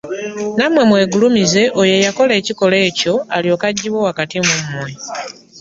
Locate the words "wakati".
4.07-4.37